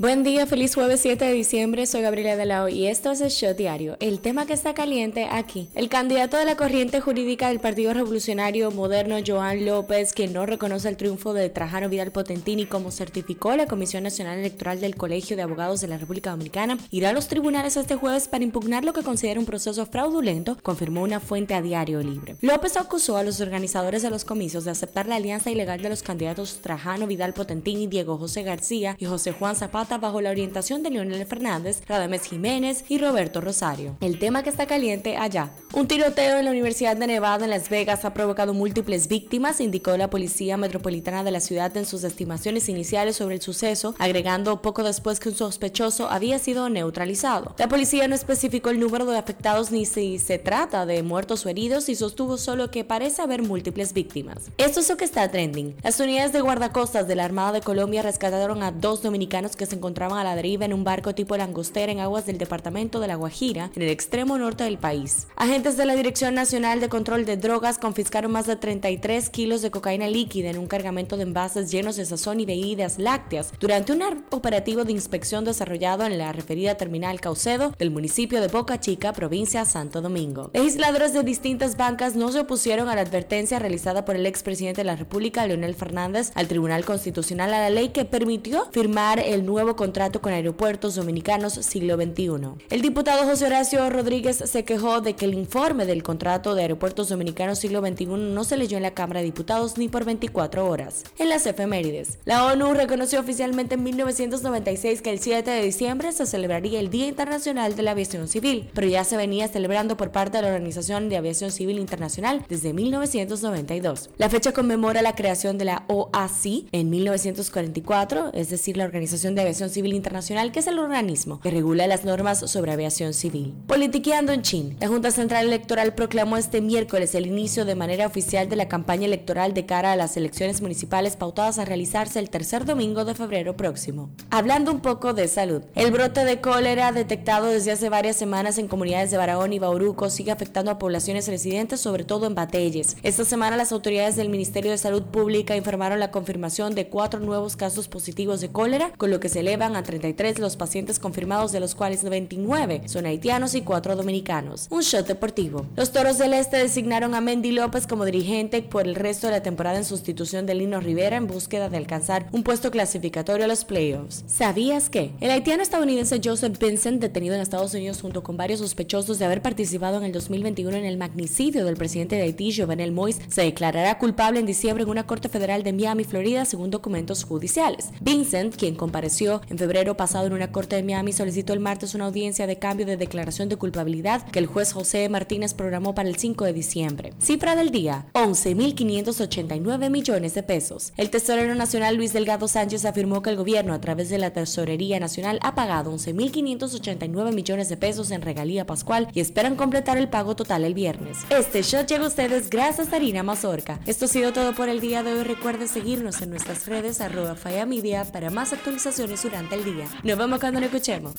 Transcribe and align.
Buen 0.00 0.24
día, 0.24 0.46
feliz 0.46 0.74
jueves 0.74 1.02
7 1.02 1.26
de 1.26 1.32
diciembre, 1.34 1.84
soy 1.84 2.00
Gabriela 2.00 2.34
Delao 2.34 2.70
y 2.70 2.86
esto 2.86 3.10
es 3.10 3.20
el 3.20 3.28
Show 3.28 3.54
Diario. 3.54 3.98
El 4.00 4.20
tema 4.20 4.46
que 4.46 4.54
está 4.54 4.72
caliente 4.72 5.28
aquí. 5.30 5.68
El 5.74 5.90
candidato 5.90 6.38
de 6.38 6.46
la 6.46 6.56
corriente 6.56 7.02
jurídica 7.02 7.48
del 7.48 7.60
Partido 7.60 7.92
Revolucionario 7.92 8.70
Moderno, 8.70 9.16
Joan 9.26 9.66
López, 9.66 10.14
quien 10.14 10.32
no 10.32 10.46
reconoce 10.46 10.88
el 10.88 10.96
triunfo 10.96 11.34
de 11.34 11.50
Trajano 11.50 11.90
Vidal 11.90 12.12
Potentini 12.12 12.64
como 12.64 12.92
certificó 12.92 13.54
la 13.56 13.66
Comisión 13.66 14.02
Nacional 14.02 14.38
Electoral 14.38 14.80
del 14.80 14.96
Colegio 14.96 15.36
de 15.36 15.42
Abogados 15.42 15.82
de 15.82 15.88
la 15.88 15.98
República 15.98 16.30
Dominicana, 16.30 16.78
irá 16.90 17.10
a 17.10 17.12
los 17.12 17.28
tribunales 17.28 17.76
este 17.76 17.96
jueves 17.96 18.26
para 18.26 18.42
impugnar 18.42 18.86
lo 18.86 18.94
que 18.94 19.02
considera 19.02 19.38
un 19.38 19.44
proceso 19.44 19.84
fraudulento, 19.84 20.56
confirmó 20.62 21.02
una 21.02 21.20
fuente 21.20 21.52
a 21.52 21.60
Diario 21.60 22.00
Libre. 22.00 22.36
López 22.40 22.78
acusó 22.78 23.18
a 23.18 23.22
los 23.22 23.42
organizadores 23.42 24.00
de 24.00 24.08
los 24.08 24.24
comicios 24.24 24.64
de 24.64 24.70
aceptar 24.70 25.06
la 25.06 25.16
alianza 25.16 25.50
ilegal 25.50 25.82
de 25.82 25.90
los 25.90 26.02
candidatos 26.02 26.60
Trajano 26.62 27.06
Vidal 27.06 27.34
Potentini, 27.34 27.86
Diego 27.86 28.16
José 28.16 28.44
García 28.44 28.96
y 28.98 29.04
José 29.04 29.32
Juan 29.32 29.56
Zapata 29.56 29.89
bajo 29.98 30.20
la 30.20 30.30
orientación 30.30 30.82
de 30.82 30.90
Leonel 30.90 31.26
Fernández, 31.26 31.82
Radames 31.86 32.24
Jiménez 32.24 32.84
y 32.88 32.98
Roberto 32.98 33.40
Rosario. 33.40 33.96
El 34.00 34.18
tema 34.18 34.42
que 34.42 34.50
está 34.50 34.66
caliente 34.66 35.16
allá. 35.16 35.50
Un 35.72 35.86
tiroteo 35.88 36.38
en 36.38 36.44
la 36.44 36.50
Universidad 36.50 36.96
de 36.96 37.06
Nevada 37.06 37.44
en 37.44 37.50
Las 37.50 37.68
Vegas 37.68 38.04
ha 38.04 38.14
provocado 38.14 38.54
múltiples 38.54 39.08
víctimas, 39.08 39.60
indicó 39.60 39.96
la 39.96 40.10
Policía 40.10 40.56
Metropolitana 40.56 41.24
de 41.24 41.30
la 41.30 41.40
ciudad 41.40 41.76
en 41.76 41.86
sus 41.86 42.04
estimaciones 42.04 42.68
iniciales 42.68 43.16
sobre 43.16 43.36
el 43.36 43.42
suceso, 43.42 43.94
agregando 43.98 44.62
poco 44.62 44.82
después 44.82 45.20
que 45.20 45.30
un 45.30 45.34
sospechoso 45.34 46.08
había 46.10 46.38
sido 46.38 46.68
neutralizado. 46.68 47.54
La 47.58 47.68
policía 47.68 48.08
no 48.08 48.14
especificó 48.14 48.70
el 48.70 48.80
número 48.80 49.06
de 49.06 49.18
afectados 49.18 49.70
ni 49.70 49.86
si 49.86 50.18
se 50.18 50.38
trata 50.38 50.86
de 50.86 51.02
muertos 51.02 51.46
o 51.46 51.48
heridos 51.48 51.88
y 51.88 51.94
sostuvo 51.94 52.36
solo 52.36 52.70
que 52.70 52.84
parece 52.84 53.22
haber 53.22 53.42
múltiples 53.42 53.92
víctimas. 53.92 54.50
Esto 54.58 54.80
es 54.80 54.88
lo 54.88 54.96
que 54.96 55.04
está 55.04 55.28
trending. 55.30 55.76
Las 55.82 55.98
unidades 56.00 56.32
de 56.32 56.40
guardacostas 56.40 57.08
de 57.08 57.16
la 57.16 57.24
Armada 57.24 57.52
de 57.52 57.60
Colombia 57.60 58.02
rescataron 58.02 58.62
a 58.62 58.72
dos 58.72 59.02
dominicanos 59.02 59.56
que 59.56 59.66
se 59.66 59.79
encontraban 59.80 60.18
a 60.18 60.24
la 60.24 60.36
deriva 60.36 60.66
en 60.66 60.74
un 60.74 60.84
barco 60.84 61.14
tipo 61.14 61.38
langostera 61.38 61.90
en 61.90 62.00
aguas 62.00 62.26
del 62.26 62.36
departamento 62.36 63.00
de 63.00 63.08
La 63.08 63.14
Guajira, 63.16 63.70
en 63.74 63.82
el 63.82 63.88
extremo 63.88 64.36
norte 64.36 64.64
del 64.64 64.76
país. 64.76 65.26
Agentes 65.36 65.78
de 65.78 65.86
la 65.86 65.96
Dirección 65.96 66.34
Nacional 66.34 66.80
de 66.80 66.90
Control 66.90 67.24
de 67.24 67.38
Drogas 67.38 67.78
confiscaron 67.78 68.30
más 68.30 68.46
de 68.46 68.56
33 68.56 69.30
kilos 69.30 69.62
de 69.62 69.70
cocaína 69.70 70.06
líquida 70.06 70.50
en 70.50 70.58
un 70.58 70.66
cargamento 70.66 71.16
de 71.16 71.22
envases 71.22 71.70
llenos 71.70 71.96
de 71.96 72.04
sazón 72.04 72.40
y 72.40 72.44
bebidas 72.44 72.98
lácteas 72.98 73.54
durante 73.58 73.92
un 73.92 74.02
operativo 74.30 74.84
de 74.84 74.92
inspección 74.92 75.44
desarrollado 75.46 76.04
en 76.04 76.18
la 76.18 76.32
referida 76.32 76.74
terminal 76.74 77.20
Caucedo 77.20 77.72
del 77.78 77.90
municipio 77.90 78.42
de 78.42 78.48
Boca 78.48 78.80
Chica, 78.80 79.14
provincia 79.14 79.64
Santo 79.64 80.02
Domingo. 80.02 80.50
Legisladores 80.52 81.14
de 81.14 81.22
distintas 81.22 81.78
bancas 81.78 82.16
no 82.16 82.30
se 82.32 82.40
opusieron 82.40 82.88
a 82.88 82.94
la 82.94 83.00
advertencia 83.00 83.58
realizada 83.58 84.04
por 84.04 84.16
el 84.16 84.26
expresidente 84.26 84.82
de 84.82 84.86
la 84.86 84.96
República, 84.96 85.46
Leonel 85.46 85.74
Fernández, 85.74 86.32
al 86.34 86.48
Tribunal 86.48 86.84
Constitucional 86.84 87.54
a 87.54 87.60
la 87.60 87.70
ley 87.70 87.88
que 87.88 88.04
permitió 88.04 88.66
firmar 88.72 89.20
el 89.20 89.46
nuevo 89.46 89.69
contrato 89.76 90.20
con 90.20 90.32
aeropuertos 90.32 90.94
dominicanos 90.94 91.54
siglo 91.54 91.96
XXI. 91.96 92.66
El 92.70 92.82
diputado 92.82 93.24
José 93.24 93.46
Horacio 93.46 93.88
Rodríguez 93.90 94.36
se 94.36 94.64
quejó 94.64 95.00
de 95.00 95.14
que 95.14 95.24
el 95.24 95.34
informe 95.34 95.86
del 95.86 96.02
contrato 96.02 96.54
de 96.54 96.62
aeropuertos 96.62 97.08
dominicanos 97.08 97.58
siglo 97.58 97.80
XXI 97.80 98.06
no 98.06 98.44
se 98.44 98.56
leyó 98.56 98.76
en 98.76 98.82
la 98.82 98.94
Cámara 98.94 99.20
de 99.20 99.26
Diputados 99.26 99.78
ni 99.78 99.88
por 99.88 100.04
24 100.04 100.66
horas. 100.66 101.04
En 101.18 101.28
las 101.28 101.46
efemérides, 101.46 102.18
la 102.24 102.46
ONU 102.46 102.74
reconoció 102.74 103.20
oficialmente 103.20 103.74
en 103.74 103.82
1996 103.82 105.02
que 105.02 105.10
el 105.10 105.20
7 105.20 105.50
de 105.50 105.62
diciembre 105.62 106.12
se 106.12 106.26
celebraría 106.26 106.80
el 106.80 106.90
Día 106.90 107.06
Internacional 107.06 107.76
de 107.76 107.82
la 107.82 107.90
Aviación 107.90 108.28
Civil, 108.28 108.70
pero 108.74 108.86
ya 108.86 109.04
se 109.04 109.16
venía 109.16 109.48
celebrando 109.48 109.96
por 109.96 110.12
parte 110.12 110.38
de 110.38 110.42
la 110.42 110.48
Organización 110.48 111.08
de 111.08 111.16
Aviación 111.16 111.50
Civil 111.50 111.78
Internacional 111.78 112.44
desde 112.48 112.72
1992. 112.72 114.10
La 114.16 114.30
fecha 114.30 114.52
conmemora 114.52 115.02
la 115.02 115.14
creación 115.14 115.58
de 115.58 115.66
la 115.66 115.84
OACI 115.88 116.68
en 116.72 116.88
1944, 116.88 118.30
es 118.32 118.48
decir, 118.48 118.76
la 118.76 118.84
Organización 118.84 119.34
de 119.34 119.42
Aviación 119.42 119.59
Civil 119.68 119.92
Internacional, 119.92 120.52
que 120.52 120.60
es 120.60 120.66
el 120.66 120.78
organismo 120.78 121.40
que 121.40 121.50
regula 121.50 121.86
las 121.86 122.06
normas 122.06 122.38
sobre 122.50 122.72
aviación 122.72 123.12
civil. 123.12 123.52
Politiqueando 123.66 124.32
en 124.32 124.42
Chin, 124.42 124.76
la 124.80 124.88
Junta 124.88 125.10
Central 125.10 125.46
Electoral 125.46 125.94
proclamó 125.94 126.38
este 126.38 126.62
miércoles 126.62 127.14
el 127.14 127.26
inicio 127.26 127.64
de 127.64 127.74
manera 127.74 128.06
oficial 128.06 128.48
de 128.48 128.56
la 128.56 128.68
campaña 128.68 129.06
electoral 129.06 129.52
de 129.52 129.66
cara 129.66 129.92
a 129.92 129.96
las 129.96 130.16
elecciones 130.16 130.62
municipales 130.62 131.16
pautadas 131.16 131.58
a 131.58 131.64
realizarse 131.64 132.18
el 132.18 132.30
tercer 132.30 132.64
domingo 132.64 133.04
de 133.04 133.14
febrero 133.14 133.56
próximo. 133.56 134.10
Hablando 134.30 134.72
un 134.72 134.80
poco 134.80 135.12
de 135.12 135.28
salud, 135.28 135.62
el 135.74 135.90
brote 135.90 136.24
de 136.24 136.40
cólera 136.40 136.92
detectado 136.92 137.48
desde 137.48 137.72
hace 137.72 137.88
varias 137.88 138.16
semanas 138.16 138.58
en 138.58 138.68
comunidades 138.68 139.10
de 139.10 139.16
Barahón 139.16 139.52
y 139.52 139.58
Bauruco 139.58 140.10
sigue 140.10 140.30
afectando 140.30 140.70
a 140.70 140.78
poblaciones 140.78 141.28
residentes, 141.28 141.80
sobre 141.80 142.04
todo 142.04 142.26
en 142.26 142.34
Batelles. 142.34 142.96
Esta 143.02 143.24
semana 143.24 143.56
las 143.56 143.72
autoridades 143.72 144.16
del 144.16 144.28
Ministerio 144.28 144.70
de 144.70 144.78
Salud 144.78 145.02
Pública 145.02 145.56
informaron 145.56 146.00
la 146.00 146.10
confirmación 146.10 146.74
de 146.74 146.88
cuatro 146.88 147.20
nuevos 147.20 147.56
casos 147.56 147.88
positivos 147.88 148.40
de 148.40 148.50
cólera, 148.50 148.92
con 148.96 149.10
lo 149.10 149.20
que 149.20 149.28
se 149.28 149.42
elevan 149.50 149.74
a 149.74 149.82
33 149.82 150.38
los 150.38 150.54
pacientes 150.54 151.00
confirmados, 151.00 151.50
de 151.50 151.58
los 151.58 151.74
cuales 151.74 152.04
29 152.04 152.82
son 152.86 153.06
haitianos 153.06 153.56
y 153.56 153.62
4 153.62 153.96
dominicanos. 153.96 154.68
Un 154.70 154.82
shot 154.82 155.08
deportivo. 155.08 155.66
Los 155.76 155.90
Toros 155.90 156.18
del 156.18 156.34
Este 156.34 156.58
designaron 156.58 157.16
a 157.16 157.20
Mendy 157.20 157.50
López 157.50 157.88
como 157.88 158.04
dirigente 158.04 158.62
por 158.62 158.86
el 158.86 158.94
resto 158.94 159.26
de 159.26 159.32
la 159.32 159.42
temporada 159.42 159.78
en 159.78 159.84
sustitución 159.84 160.46
de 160.46 160.54
Lino 160.54 160.80
Rivera 160.80 161.16
en 161.16 161.26
búsqueda 161.26 161.68
de 161.68 161.78
alcanzar 161.78 162.28
un 162.30 162.44
puesto 162.44 162.70
clasificatorio 162.70 163.44
a 163.44 163.48
los 163.48 163.64
playoffs. 163.64 164.22
¿Sabías 164.28 164.88
que? 164.88 165.10
El 165.20 165.32
haitiano 165.32 165.62
estadounidense 165.62 166.20
Joseph 166.22 166.56
Vincent, 166.60 167.00
detenido 167.00 167.34
en 167.34 167.40
Estados 167.40 167.74
Unidos 167.74 168.00
junto 168.00 168.22
con 168.22 168.36
varios 168.36 168.60
sospechosos 168.60 169.18
de 169.18 169.24
haber 169.24 169.42
participado 169.42 169.98
en 169.98 170.04
el 170.04 170.12
2021 170.12 170.76
en 170.76 170.84
el 170.84 170.96
magnicidio 170.96 171.64
del 171.64 171.76
presidente 171.76 172.14
de 172.14 172.22
Haití, 172.22 172.56
Jovenel 172.56 172.94
Moïse, 172.94 173.20
se 173.28 173.42
declarará 173.42 173.98
culpable 173.98 174.38
en 174.38 174.46
diciembre 174.46 174.84
en 174.84 174.90
una 174.90 175.08
corte 175.08 175.28
federal 175.28 175.64
de 175.64 175.72
Miami, 175.72 176.04
Florida, 176.04 176.44
según 176.44 176.70
documentos 176.70 177.24
judiciales. 177.24 177.88
Vincent, 178.00 178.54
quien 178.54 178.76
compareció 178.76 179.29
en 179.48 179.58
febrero 179.58 179.96
pasado 179.96 180.26
en 180.26 180.32
una 180.32 180.52
corte 180.52 180.76
de 180.76 180.82
Miami 180.82 181.12
solicitó 181.12 181.52
el 181.52 181.60
martes 181.60 181.94
una 181.94 182.06
audiencia 182.06 182.46
de 182.46 182.58
cambio 182.58 182.86
de 182.86 182.96
declaración 182.96 183.48
de 183.48 183.56
culpabilidad 183.56 184.22
que 184.30 184.38
el 184.38 184.46
juez 184.46 184.72
José 184.72 185.08
Martínez 185.08 185.54
programó 185.54 185.94
para 185.94 186.08
el 186.08 186.16
5 186.16 186.44
de 186.44 186.52
diciembre. 186.52 187.12
Cifra 187.20 187.54
del 187.54 187.70
día, 187.70 188.06
11.589 188.14 189.90
millones 189.90 190.34
de 190.34 190.42
pesos. 190.42 190.92
El 190.96 191.10
tesorero 191.10 191.54
nacional 191.54 191.96
Luis 191.96 192.12
Delgado 192.12 192.48
Sánchez 192.48 192.84
afirmó 192.84 193.22
que 193.22 193.30
el 193.30 193.36
gobierno 193.36 193.74
a 193.74 193.80
través 193.80 194.08
de 194.10 194.18
la 194.18 194.32
Tesorería 194.32 194.98
Nacional 195.00 195.38
ha 195.42 195.54
pagado 195.54 195.92
11.589 195.92 197.32
millones 197.32 197.68
de 197.68 197.76
pesos 197.76 198.10
en 198.10 198.22
regalía 198.22 198.66
pascual 198.66 199.08
y 199.14 199.20
esperan 199.20 199.56
completar 199.56 199.98
el 199.98 200.08
pago 200.08 200.34
total 200.36 200.64
el 200.64 200.74
viernes. 200.74 201.18
Este 201.30 201.62
shot 201.62 201.86
llega 201.86 202.04
a 202.04 202.08
ustedes 202.08 202.50
gracias 202.50 202.92
a 202.92 202.96
Harina 202.96 203.22
Mazorca. 203.22 203.80
Esto 203.86 204.06
ha 204.06 204.08
sido 204.08 204.32
todo 204.32 204.54
por 204.54 204.68
el 204.68 204.80
día 204.80 205.02
de 205.02 205.12
hoy. 205.12 205.24
Recuerden 205.24 205.68
seguirnos 205.68 206.22
en 206.22 206.30
nuestras 206.30 206.66
redes 206.66 207.00
arroba 207.00 207.36
Media 207.66 208.04
para 208.04 208.30
más 208.30 208.52
actualizaciones 208.52 209.19
durante 209.22 209.54
el 209.54 209.64
día. 209.64 209.86
Nos 210.02 210.18
vemos 210.18 210.38
cuando 210.38 210.60
nos 210.60 210.68
escuchemos. 210.68 211.14